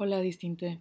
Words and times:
Hola 0.00 0.20
Distinte. 0.20 0.80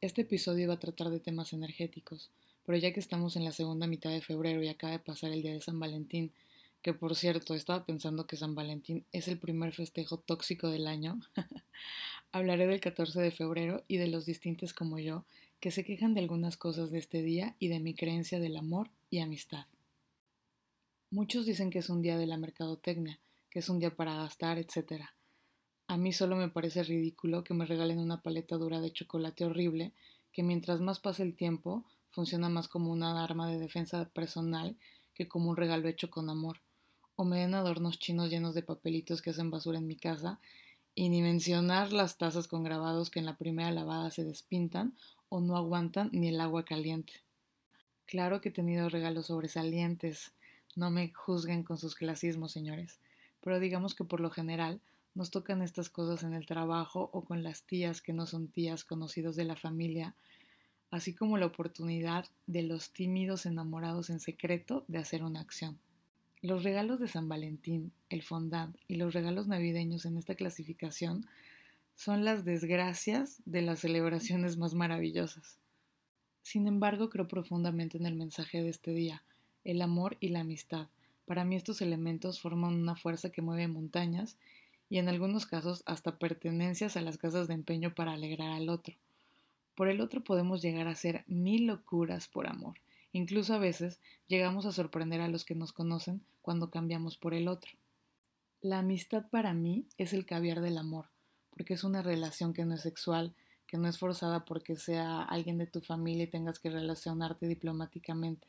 Este 0.00 0.22
episodio 0.22 0.66
va 0.66 0.74
a 0.74 0.80
tratar 0.80 1.10
de 1.10 1.20
temas 1.20 1.52
energéticos, 1.52 2.32
pero 2.64 2.76
ya 2.76 2.92
que 2.92 2.98
estamos 2.98 3.36
en 3.36 3.44
la 3.44 3.52
segunda 3.52 3.86
mitad 3.86 4.10
de 4.10 4.20
febrero 4.20 4.60
y 4.60 4.66
acaba 4.66 4.90
de 4.90 4.98
pasar 4.98 5.30
el 5.30 5.40
día 5.40 5.52
de 5.52 5.60
San 5.60 5.78
Valentín, 5.78 6.32
que 6.82 6.92
por 6.92 7.14
cierto 7.14 7.54
estaba 7.54 7.86
pensando 7.86 8.26
que 8.26 8.36
San 8.36 8.56
Valentín 8.56 9.04
es 9.12 9.28
el 9.28 9.38
primer 9.38 9.72
festejo 9.72 10.18
tóxico 10.18 10.68
del 10.68 10.88
año, 10.88 11.20
hablaré 12.32 12.66
del 12.66 12.80
14 12.80 13.20
de 13.20 13.30
febrero 13.30 13.84
y 13.86 13.98
de 13.98 14.08
los 14.08 14.26
distintos 14.26 14.74
como 14.74 14.98
yo 14.98 15.24
que 15.60 15.70
se 15.70 15.84
quejan 15.84 16.12
de 16.14 16.22
algunas 16.22 16.56
cosas 16.56 16.90
de 16.90 16.98
este 16.98 17.22
día 17.22 17.54
y 17.60 17.68
de 17.68 17.78
mi 17.78 17.94
creencia 17.94 18.40
del 18.40 18.56
amor 18.56 18.90
y 19.10 19.20
amistad. 19.20 19.66
Muchos 21.12 21.46
dicen 21.46 21.70
que 21.70 21.78
es 21.78 21.88
un 21.88 22.02
día 22.02 22.18
de 22.18 22.26
la 22.26 22.36
mercadotecnia, 22.36 23.20
que 23.48 23.60
es 23.60 23.68
un 23.68 23.78
día 23.78 23.94
para 23.94 24.16
gastar, 24.16 24.58
etcétera 24.58 25.15
a 25.88 25.96
mí 25.96 26.12
solo 26.12 26.36
me 26.36 26.48
parece 26.48 26.82
ridículo 26.82 27.44
que 27.44 27.54
me 27.54 27.64
regalen 27.64 27.98
una 27.98 28.22
paleta 28.22 28.56
dura 28.56 28.80
de 28.80 28.92
chocolate 28.92 29.44
horrible 29.44 29.92
que 30.32 30.42
mientras 30.42 30.80
más 30.80 30.98
pasa 30.98 31.22
el 31.22 31.34
tiempo 31.34 31.84
funciona 32.10 32.48
más 32.48 32.68
como 32.68 32.92
una 32.92 33.22
arma 33.22 33.48
de 33.48 33.58
defensa 33.58 34.08
personal 34.10 34.76
que 35.14 35.28
como 35.28 35.50
un 35.50 35.56
regalo 35.56 35.88
hecho 35.88 36.10
con 36.10 36.28
amor. 36.28 36.60
O 37.14 37.24
me 37.24 37.38
den 37.38 37.54
adornos 37.54 37.98
chinos 37.98 38.30
llenos 38.30 38.54
de 38.54 38.62
papelitos 38.62 39.22
que 39.22 39.30
hacen 39.30 39.50
basura 39.50 39.78
en 39.78 39.86
mi 39.86 39.96
casa 39.96 40.40
y 40.94 41.08
ni 41.08 41.22
mencionar 41.22 41.92
las 41.92 42.18
tazas 42.18 42.48
con 42.48 42.64
grabados 42.64 43.10
que 43.10 43.20
en 43.20 43.26
la 43.26 43.36
primera 43.36 43.70
lavada 43.70 44.10
se 44.10 44.24
despintan 44.24 44.96
o 45.28 45.40
no 45.40 45.56
aguantan 45.56 46.10
ni 46.12 46.28
el 46.28 46.40
agua 46.40 46.64
caliente. 46.64 47.14
Claro 48.06 48.40
que 48.40 48.50
he 48.50 48.52
tenido 48.52 48.88
regalos 48.88 49.26
sobresalientes, 49.26 50.32
no 50.74 50.90
me 50.90 51.12
juzguen 51.12 51.62
con 51.62 51.78
sus 51.78 51.94
clasismos, 51.94 52.52
señores, 52.52 52.98
pero 53.40 53.58
digamos 53.60 53.94
que 53.94 54.04
por 54.04 54.20
lo 54.20 54.30
general 54.30 54.80
nos 55.16 55.30
tocan 55.30 55.62
estas 55.62 55.88
cosas 55.88 56.22
en 56.24 56.34
el 56.34 56.44
trabajo 56.44 57.08
o 57.12 57.24
con 57.24 57.42
las 57.42 57.62
tías 57.62 58.02
que 58.02 58.12
no 58.12 58.26
son 58.26 58.48
tías 58.48 58.84
conocidos 58.84 59.34
de 59.34 59.44
la 59.44 59.56
familia, 59.56 60.14
así 60.90 61.14
como 61.14 61.38
la 61.38 61.46
oportunidad 61.46 62.26
de 62.46 62.62
los 62.62 62.92
tímidos 62.92 63.46
enamorados 63.46 64.10
en 64.10 64.20
secreto 64.20 64.84
de 64.88 64.98
hacer 64.98 65.24
una 65.24 65.40
acción. 65.40 65.78
Los 66.42 66.64
regalos 66.64 67.00
de 67.00 67.08
San 67.08 67.30
Valentín, 67.30 67.92
el 68.10 68.22
fondant 68.22 68.76
y 68.88 68.96
los 68.96 69.14
regalos 69.14 69.48
navideños 69.48 70.04
en 70.04 70.18
esta 70.18 70.34
clasificación 70.34 71.26
son 71.94 72.26
las 72.26 72.44
desgracias 72.44 73.40
de 73.46 73.62
las 73.62 73.80
celebraciones 73.80 74.58
más 74.58 74.74
maravillosas. 74.74 75.58
Sin 76.42 76.66
embargo, 76.66 77.08
creo 77.08 77.26
profundamente 77.26 77.96
en 77.96 78.04
el 78.04 78.14
mensaje 78.14 78.62
de 78.62 78.68
este 78.68 78.92
día, 78.92 79.22
el 79.64 79.80
amor 79.80 80.18
y 80.20 80.28
la 80.28 80.40
amistad. 80.40 80.88
Para 81.24 81.44
mí 81.44 81.56
estos 81.56 81.80
elementos 81.80 82.38
forman 82.38 82.74
una 82.74 82.96
fuerza 82.96 83.30
que 83.30 83.42
mueve 83.42 83.66
montañas 83.66 84.36
y 84.88 84.98
en 84.98 85.08
algunos 85.08 85.46
casos 85.46 85.82
hasta 85.86 86.18
pertenencias 86.18 86.96
a 86.96 87.00
las 87.00 87.18
casas 87.18 87.48
de 87.48 87.54
empeño 87.54 87.94
para 87.94 88.12
alegrar 88.12 88.50
al 88.50 88.68
otro. 88.68 88.94
Por 89.74 89.88
el 89.88 90.00
otro 90.00 90.22
podemos 90.24 90.62
llegar 90.62 90.88
a 90.88 90.92
hacer 90.92 91.24
mil 91.26 91.66
locuras 91.66 92.28
por 92.28 92.46
amor. 92.46 92.74
Incluso 93.12 93.54
a 93.54 93.58
veces 93.58 94.00
llegamos 94.28 94.66
a 94.66 94.72
sorprender 94.72 95.20
a 95.20 95.28
los 95.28 95.44
que 95.44 95.54
nos 95.54 95.72
conocen 95.72 96.22
cuando 96.42 96.70
cambiamos 96.70 97.16
por 97.16 97.34
el 97.34 97.48
otro. 97.48 97.72
La 98.62 98.78
amistad 98.78 99.28
para 99.30 99.52
mí 99.52 99.86
es 99.98 100.12
el 100.12 100.26
caviar 100.26 100.60
del 100.60 100.78
amor, 100.78 101.06
porque 101.50 101.74
es 101.74 101.84
una 101.84 102.02
relación 102.02 102.52
que 102.52 102.64
no 102.64 102.74
es 102.74 102.82
sexual, 102.82 103.34
que 103.66 103.78
no 103.78 103.88
es 103.88 103.98
forzada 103.98 104.44
porque 104.44 104.76
sea 104.76 105.22
alguien 105.22 105.58
de 105.58 105.66
tu 105.66 105.80
familia 105.80 106.24
y 106.24 106.30
tengas 106.30 106.58
que 106.58 106.70
relacionarte 106.70 107.46
diplomáticamente. 107.48 108.46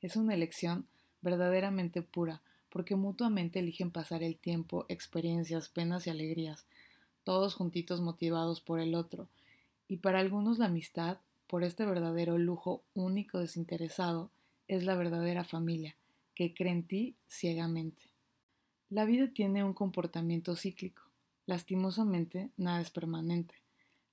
Es 0.00 0.16
una 0.16 0.34
elección 0.34 0.86
verdaderamente 1.20 2.02
pura, 2.02 2.40
porque 2.70 2.96
mutuamente 2.96 3.58
eligen 3.58 3.90
pasar 3.90 4.22
el 4.22 4.36
tiempo, 4.36 4.86
experiencias, 4.88 5.68
penas 5.68 6.06
y 6.06 6.10
alegrías, 6.10 6.66
todos 7.24 7.54
juntitos 7.54 8.00
motivados 8.00 8.60
por 8.60 8.80
el 8.80 8.94
otro, 8.94 9.28
y 9.88 9.98
para 9.98 10.20
algunos 10.20 10.58
la 10.58 10.66
amistad, 10.66 11.18
por 11.46 11.64
este 11.64 11.84
verdadero 11.84 12.38
lujo 12.38 12.84
único 12.94 13.40
desinteresado, 13.40 14.30
es 14.68 14.84
la 14.84 14.94
verdadera 14.94 15.42
familia, 15.42 15.96
que 16.36 16.54
cree 16.54 16.72
en 16.72 16.84
ti 16.84 17.16
ciegamente. 17.28 18.02
La 18.88 19.04
vida 19.04 19.28
tiene 19.32 19.64
un 19.64 19.74
comportamiento 19.74 20.54
cíclico. 20.54 21.02
Lastimosamente, 21.46 22.50
nada 22.56 22.80
es 22.80 22.90
permanente. 22.90 23.56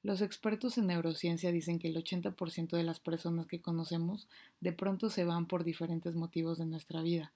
Los 0.01 0.21
expertos 0.21 0.79
en 0.79 0.87
neurociencia 0.87 1.51
dicen 1.51 1.77
que 1.77 1.89
el 1.89 1.97
80% 1.97 2.75
de 2.75 2.83
las 2.83 2.99
personas 2.99 3.45
que 3.45 3.61
conocemos 3.61 4.27
de 4.59 4.73
pronto 4.73 5.11
se 5.11 5.25
van 5.25 5.45
por 5.45 5.63
diferentes 5.63 6.15
motivos 6.15 6.57
de 6.57 6.65
nuestra 6.65 7.01
vida 7.03 7.33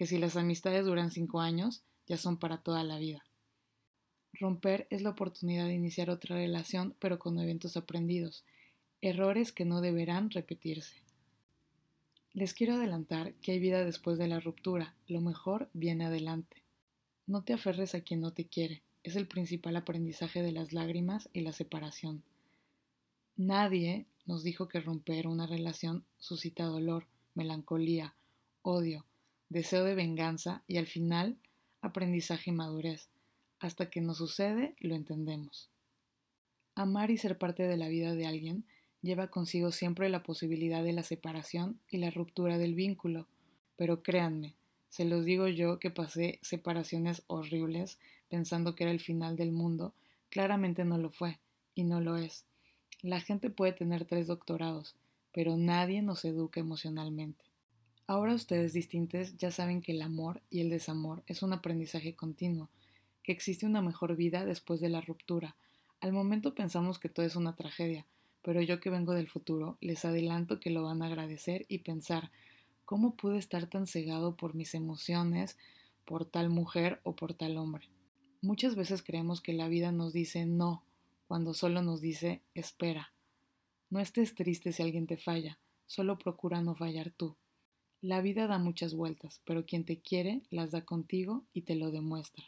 que 0.00 0.06
si 0.06 0.16
las 0.16 0.36
amistades 0.36 0.86
duran 0.86 1.10
cinco 1.10 1.42
años, 1.42 1.82
ya 2.06 2.16
son 2.16 2.38
para 2.38 2.62
toda 2.62 2.82
la 2.84 2.98
vida. 2.98 3.22
Romper 4.32 4.86
es 4.88 5.02
la 5.02 5.10
oportunidad 5.10 5.66
de 5.66 5.74
iniciar 5.74 6.08
otra 6.08 6.36
relación, 6.36 6.96
pero 6.98 7.18
con 7.18 7.38
eventos 7.38 7.76
aprendidos, 7.76 8.42
errores 9.02 9.52
que 9.52 9.66
no 9.66 9.82
deberán 9.82 10.30
repetirse. 10.30 11.02
Les 12.32 12.54
quiero 12.54 12.76
adelantar 12.76 13.34
que 13.42 13.52
hay 13.52 13.58
vida 13.58 13.84
después 13.84 14.16
de 14.16 14.26
la 14.26 14.40
ruptura, 14.40 14.94
lo 15.06 15.20
mejor 15.20 15.68
viene 15.74 16.06
adelante. 16.06 16.62
No 17.26 17.42
te 17.42 17.52
aferres 17.52 17.94
a 17.94 18.00
quien 18.00 18.22
no 18.22 18.32
te 18.32 18.46
quiere, 18.46 18.82
es 19.02 19.16
el 19.16 19.28
principal 19.28 19.76
aprendizaje 19.76 20.40
de 20.40 20.52
las 20.52 20.72
lágrimas 20.72 21.28
y 21.34 21.42
la 21.42 21.52
separación. 21.52 22.22
Nadie 23.36 24.06
nos 24.24 24.44
dijo 24.44 24.66
que 24.66 24.80
romper 24.80 25.26
una 25.26 25.46
relación 25.46 26.06
suscita 26.16 26.64
dolor, 26.64 27.06
melancolía, 27.34 28.14
odio, 28.62 29.04
deseo 29.50 29.84
de 29.84 29.94
venganza 29.94 30.62
y 30.66 30.78
al 30.78 30.86
final 30.86 31.36
aprendizaje 31.82 32.50
y 32.50 32.54
madurez. 32.54 33.10
Hasta 33.58 33.90
que 33.90 34.00
nos 34.00 34.16
sucede, 34.16 34.74
lo 34.78 34.94
entendemos. 34.94 35.68
Amar 36.74 37.10
y 37.10 37.18
ser 37.18 37.36
parte 37.36 37.64
de 37.64 37.76
la 37.76 37.88
vida 37.88 38.14
de 38.14 38.26
alguien 38.26 38.64
lleva 39.02 39.28
consigo 39.28 39.72
siempre 39.72 40.08
la 40.08 40.22
posibilidad 40.22 40.82
de 40.82 40.94
la 40.94 41.02
separación 41.02 41.78
y 41.90 41.98
la 41.98 42.10
ruptura 42.10 42.56
del 42.56 42.74
vínculo, 42.74 43.26
pero 43.76 44.02
créanme, 44.02 44.54
se 44.88 45.04
los 45.04 45.24
digo 45.24 45.48
yo 45.48 45.78
que 45.78 45.90
pasé 45.90 46.38
separaciones 46.42 47.22
horribles 47.26 47.98
pensando 48.28 48.74
que 48.74 48.84
era 48.84 48.92
el 48.92 49.00
final 49.00 49.36
del 49.36 49.52
mundo, 49.52 49.94
claramente 50.30 50.84
no 50.84 50.98
lo 50.98 51.10
fue, 51.10 51.38
y 51.74 51.84
no 51.84 52.00
lo 52.00 52.16
es. 52.16 52.44
La 53.02 53.20
gente 53.20 53.50
puede 53.50 53.72
tener 53.72 54.04
tres 54.04 54.26
doctorados, 54.26 54.94
pero 55.32 55.56
nadie 55.56 56.02
nos 56.02 56.24
educa 56.24 56.60
emocionalmente. 56.60 57.49
Ahora 58.10 58.34
ustedes 58.34 58.72
distintos 58.72 59.36
ya 59.36 59.52
saben 59.52 59.82
que 59.82 59.92
el 59.92 60.02
amor 60.02 60.42
y 60.50 60.62
el 60.62 60.68
desamor 60.68 61.22
es 61.28 61.44
un 61.44 61.52
aprendizaje 61.52 62.16
continuo, 62.16 62.68
que 63.22 63.30
existe 63.30 63.66
una 63.66 63.82
mejor 63.82 64.16
vida 64.16 64.44
después 64.44 64.80
de 64.80 64.88
la 64.88 65.00
ruptura. 65.00 65.54
Al 66.00 66.12
momento 66.12 66.52
pensamos 66.52 66.98
que 66.98 67.08
todo 67.08 67.24
es 67.24 67.36
una 67.36 67.54
tragedia, 67.54 68.08
pero 68.42 68.60
yo 68.62 68.80
que 68.80 68.90
vengo 68.90 69.12
del 69.12 69.28
futuro 69.28 69.78
les 69.80 70.04
adelanto 70.04 70.58
que 70.58 70.70
lo 70.70 70.82
van 70.82 71.02
a 71.02 71.06
agradecer 71.06 71.66
y 71.68 71.78
pensar 71.78 72.32
cómo 72.84 73.14
pude 73.14 73.38
estar 73.38 73.68
tan 73.68 73.86
cegado 73.86 74.36
por 74.36 74.56
mis 74.56 74.74
emociones, 74.74 75.56
por 76.04 76.24
tal 76.24 76.50
mujer 76.50 77.00
o 77.04 77.14
por 77.14 77.34
tal 77.34 77.56
hombre. 77.58 77.90
Muchas 78.42 78.74
veces 78.74 79.04
creemos 79.04 79.40
que 79.40 79.52
la 79.52 79.68
vida 79.68 79.92
nos 79.92 80.12
dice 80.12 80.46
no, 80.46 80.82
cuando 81.28 81.54
solo 81.54 81.80
nos 81.80 82.00
dice 82.00 82.42
espera. 82.54 83.12
No 83.88 84.00
estés 84.00 84.34
triste 84.34 84.72
si 84.72 84.82
alguien 84.82 85.06
te 85.06 85.16
falla, 85.16 85.60
solo 85.86 86.18
procura 86.18 86.60
no 86.60 86.74
fallar 86.74 87.12
tú. 87.12 87.36
La 88.02 88.22
vida 88.22 88.46
da 88.46 88.58
muchas 88.58 88.94
vueltas, 88.94 89.42
pero 89.44 89.66
quien 89.66 89.84
te 89.84 90.00
quiere 90.00 90.40
las 90.50 90.70
da 90.70 90.86
contigo 90.86 91.44
y 91.52 91.62
te 91.62 91.74
lo 91.74 91.90
demuestra. 91.90 92.44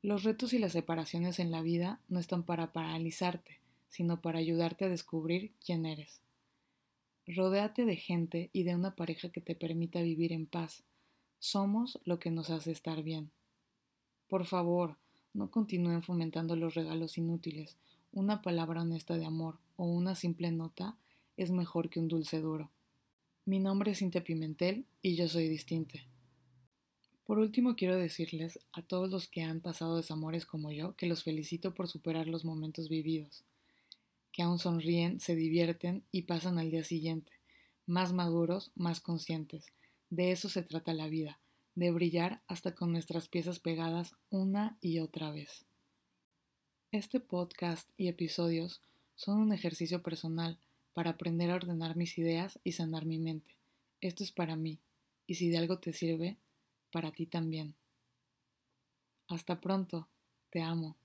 Los 0.00 0.22
retos 0.22 0.52
y 0.52 0.60
las 0.60 0.72
separaciones 0.72 1.40
en 1.40 1.50
la 1.50 1.60
vida 1.60 2.00
no 2.08 2.20
están 2.20 2.44
para 2.44 2.72
paralizarte, 2.72 3.58
sino 3.88 4.20
para 4.20 4.38
ayudarte 4.38 4.84
a 4.84 4.88
descubrir 4.88 5.52
quién 5.64 5.86
eres. 5.86 6.20
Rodéate 7.26 7.84
de 7.84 7.96
gente 7.96 8.50
y 8.52 8.62
de 8.62 8.76
una 8.76 8.94
pareja 8.94 9.30
que 9.30 9.40
te 9.40 9.56
permita 9.56 10.00
vivir 10.02 10.32
en 10.32 10.46
paz. 10.46 10.84
Somos 11.40 11.98
lo 12.04 12.20
que 12.20 12.30
nos 12.30 12.50
hace 12.50 12.70
estar 12.70 13.02
bien. 13.02 13.32
Por 14.28 14.46
favor, 14.46 14.96
no 15.34 15.50
continúen 15.50 16.04
fomentando 16.04 16.54
los 16.54 16.76
regalos 16.76 17.18
inútiles. 17.18 17.76
Una 18.12 18.40
palabra 18.40 18.82
honesta 18.82 19.16
de 19.16 19.26
amor 19.26 19.58
o 19.76 19.86
una 19.86 20.14
simple 20.14 20.52
nota 20.52 20.96
es 21.36 21.50
mejor 21.50 21.90
que 21.90 21.98
un 21.98 22.06
dulce 22.06 22.40
duro. 22.40 22.70
Mi 23.48 23.60
nombre 23.60 23.92
es 23.92 23.98
Cintia 24.00 24.24
Pimentel 24.24 24.86
y 25.02 25.14
yo 25.14 25.28
soy 25.28 25.48
distinta. 25.48 26.00
Por 27.24 27.38
último, 27.38 27.76
quiero 27.76 27.94
decirles 27.94 28.58
a 28.72 28.82
todos 28.82 29.08
los 29.08 29.28
que 29.28 29.42
han 29.44 29.60
pasado 29.60 29.96
desamores 29.96 30.44
como 30.44 30.72
yo 30.72 30.96
que 30.96 31.06
los 31.06 31.22
felicito 31.22 31.72
por 31.72 31.86
superar 31.86 32.26
los 32.26 32.44
momentos 32.44 32.88
vividos, 32.88 33.44
que 34.32 34.42
aún 34.42 34.58
sonríen, 34.58 35.20
se 35.20 35.36
divierten 35.36 36.02
y 36.10 36.22
pasan 36.22 36.58
al 36.58 36.72
día 36.72 36.82
siguiente, 36.82 37.30
más 37.86 38.12
maduros, 38.12 38.72
más 38.74 39.00
conscientes. 39.00 39.66
De 40.10 40.32
eso 40.32 40.48
se 40.48 40.64
trata 40.64 40.92
la 40.92 41.06
vida, 41.06 41.38
de 41.76 41.92
brillar 41.92 42.42
hasta 42.48 42.74
con 42.74 42.90
nuestras 42.90 43.28
piezas 43.28 43.60
pegadas 43.60 44.16
una 44.28 44.76
y 44.80 44.98
otra 44.98 45.30
vez. 45.30 45.66
Este 46.90 47.20
podcast 47.20 47.88
y 47.96 48.08
episodios 48.08 48.82
son 49.14 49.38
un 49.38 49.52
ejercicio 49.52 50.02
personal 50.02 50.58
para 50.96 51.10
aprender 51.10 51.50
a 51.50 51.56
ordenar 51.56 51.94
mis 51.94 52.16
ideas 52.16 52.58
y 52.64 52.72
sanar 52.72 53.04
mi 53.04 53.18
mente. 53.18 53.54
Esto 54.00 54.24
es 54.24 54.32
para 54.32 54.56
mí, 54.56 54.78
y 55.26 55.34
si 55.34 55.50
de 55.50 55.58
algo 55.58 55.78
te 55.78 55.92
sirve, 55.92 56.38
para 56.90 57.12
ti 57.12 57.26
también. 57.26 57.74
Hasta 59.28 59.60
pronto, 59.60 60.08
te 60.48 60.62
amo. 60.62 60.96